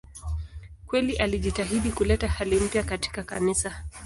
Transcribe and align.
Kweli 0.87 1.15
alijitahidi 1.17 1.91
kuleta 1.91 2.27
hali 2.27 2.59
mpya 2.59 2.83
katika 2.83 3.23
Kanisa. 3.23 3.83